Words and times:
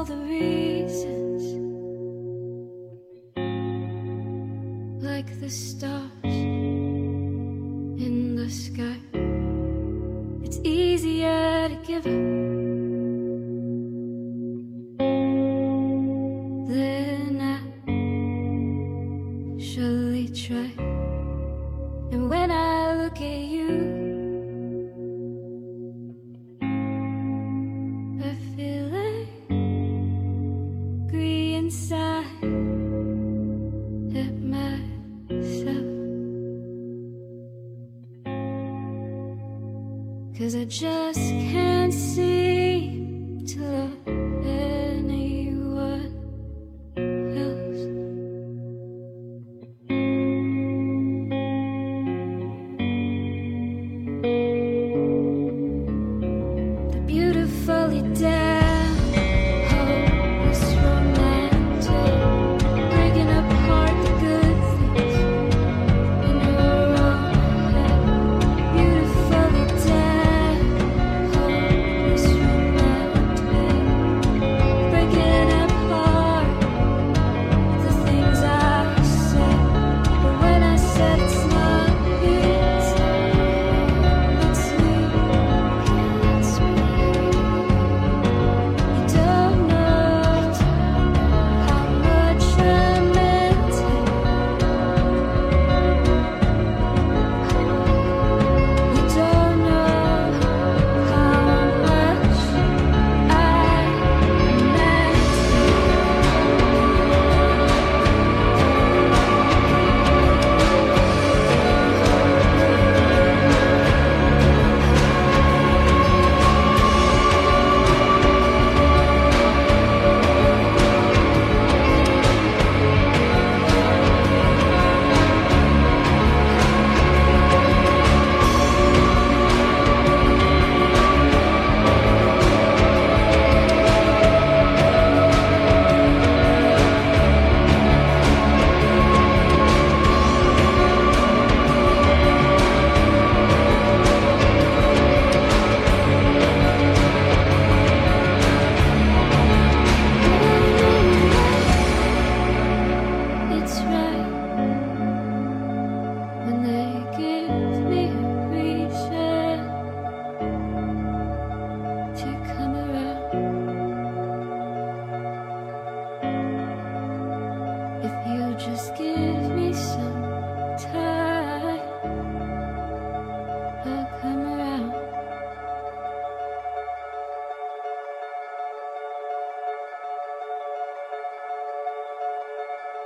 all 0.00 0.06
the 0.06 0.16
reasons. 0.16 1.42
Like 5.04 5.38
the 5.40 5.50
stars 5.50 6.10
in 6.24 8.34
the 8.34 8.48
sky. 8.48 8.96
It's 10.42 10.58
easier 10.64 11.68
to 11.68 11.74
give 11.86 12.06
up 12.06 12.12
than 16.72 17.40
I 17.54 17.56
surely 19.60 20.28
try. 20.28 20.72
And 22.12 22.30
when 22.30 22.50
I 22.50 22.94
look 23.02 23.20
at 23.20 23.40
you 23.54 23.99
inside 31.70 32.24
at 34.16 34.34
myself. 34.42 35.86
Cause 40.36 40.56
I 40.56 40.64
just 40.64 41.20
can't 41.20 41.94
seem 41.94 43.46
to 43.46 43.60
love 43.60 43.99